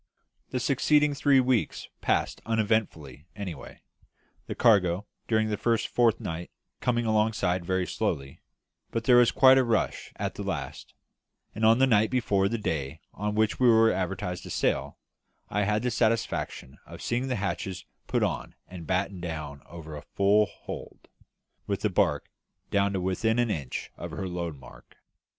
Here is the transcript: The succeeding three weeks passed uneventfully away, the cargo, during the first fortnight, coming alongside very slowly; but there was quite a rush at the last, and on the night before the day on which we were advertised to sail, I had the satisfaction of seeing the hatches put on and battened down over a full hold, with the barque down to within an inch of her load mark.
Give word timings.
The 0.49 0.59
succeeding 0.59 1.13
three 1.13 1.39
weeks 1.39 1.87
passed 2.01 2.41
uneventfully 2.47 3.27
away, 3.37 3.83
the 4.47 4.55
cargo, 4.55 5.05
during 5.27 5.49
the 5.49 5.57
first 5.57 5.87
fortnight, 5.89 6.49
coming 6.79 7.05
alongside 7.05 7.63
very 7.63 7.85
slowly; 7.85 8.41
but 8.89 9.03
there 9.03 9.17
was 9.17 9.29
quite 9.29 9.59
a 9.59 9.63
rush 9.63 10.11
at 10.15 10.33
the 10.33 10.41
last, 10.41 10.95
and 11.53 11.63
on 11.63 11.77
the 11.77 11.85
night 11.85 12.09
before 12.09 12.49
the 12.49 12.57
day 12.57 12.99
on 13.13 13.35
which 13.35 13.59
we 13.59 13.69
were 13.69 13.91
advertised 13.91 14.41
to 14.41 14.49
sail, 14.49 14.97
I 15.49 15.65
had 15.65 15.83
the 15.83 15.91
satisfaction 15.91 16.79
of 16.87 16.99
seeing 17.03 17.27
the 17.27 17.35
hatches 17.35 17.85
put 18.07 18.23
on 18.23 18.55
and 18.67 18.87
battened 18.87 19.21
down 19.21 19.61
over 19.67 19.95
a 19.95 20.01
full 20.15 20.47
hold, 20.47 21.09
with 21.67 21.81
the 21.81 21.91
barque 21.91 22.27
down 22.71 22.93
to 22.93 22.99
within 22.99 23.37
an 23.37 23.51
inch 23.51 23.91
of 23.97 24.09
her 24.09 24.27
load 24.27 24.57
mark. 24.57 24.97